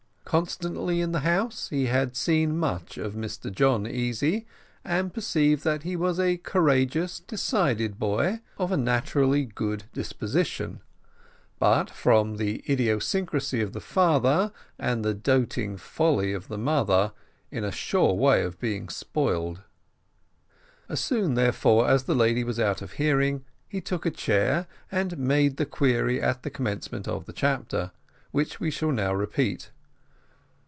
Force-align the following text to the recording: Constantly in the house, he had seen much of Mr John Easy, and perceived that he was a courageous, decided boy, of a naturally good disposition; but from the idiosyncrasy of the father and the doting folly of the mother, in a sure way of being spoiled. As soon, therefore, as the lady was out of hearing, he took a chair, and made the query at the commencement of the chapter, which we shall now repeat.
Constantly 0.23 1.01
in 1.01 1.11
the 1.11 1.21
house, 1.21 1.67
he 1.67 1.87
had 1.87 2.15
seen 2.15 2.57
much 2.57 2.97
of 2.97 3.15
Mr 3.15 3.53
John 3.53 3.85
Easy, 3.85 4.45
and 4.81 5.13
perceived 5.13 5.65
that 5.65 5.83
he 5.83 5.97
was 5.97 6.21
a 6.21 6.37
courageous, 6.37 7.19
decided 7.19 7.99
boy, 7.99 8.39
of 8.57 8.71
a 8.71 8.77
naturally 8.77 9.43
good 9.43 9.83
disposition; 9.91 10.79
but 11.59 11.89
from 11.89 12.37
the 12.37 12.63
idiosyncrasy 12.71 13.59
of 13.59 13.73
the 13.73 13.81
father 13.81 14.53
and 14.79 15.03
the 15.03 15.13
doting 15.13 15.75
folly 15.75 16.31
of 16.31 16.47
the 16.47 16.57
mother, 16.57 17.11
in 17.51 17.65
a 17.65 17.71
sure 17.71 18.13
way 18.13 18.41
of 18.41 18.57
being 18.57 18.87
spoiled. 18.87 19.59
As 20.87 21.01
soon, 21.01 21.33
therefore, 21.33 21.89
as 21.89 22.03
the 22.05 22.15
lady 22.15 22.45
was 22.45 22.57
out 22.57 22.81
of 22.81 22.93
hearing, 22.93 23.43
he 23.67 23.81
took 23.81 24.05
a 24.05 24.11
chair, 24.11 24.67
and 24.89 25.17
made 25.17 25.57
the 25.57 25.65
query 25.65 26.21
at 26.21 26.43
the 26.43 26.49
commencement 26.49 27.05
of 27.05 27.25
the 27.25 27.33
chapter, 27.33 27.91
which 28.31 28.61
we 28.61 28.71
shall 28.71 28.93
now 28.93 29.13
repeat. 29.13 29.71